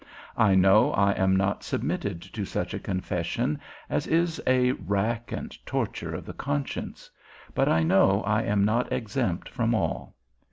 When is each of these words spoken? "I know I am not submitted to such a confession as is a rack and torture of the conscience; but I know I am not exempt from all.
"I 0.35 0.55
know 0.55 0.93
I 0.93 1.11
am 1.11 1.35
not 1.35 1.63
submitted 1.63 2.23
to 2.23 2.43
such 2.43 2.73
a 2.73 2.79
confession 2.79 3.59
as 3.87 4.07
is 4.07 4.41
a 4.47 4.71
rack 4.71 5.31
and 5.31 5.55
torture 5.63 6.15
of 6.15 6.25
the 6.25 6.33
conscience; 6.33 7.11
but 7.53 7.69
I 7.69 7.83
know 7.83 8.23
I 8.23 8.41
am 8.41 8.65
not 8.65 8.91
exempt 8.91 9.47
from 9.47 9.75
all. 9.75 10.15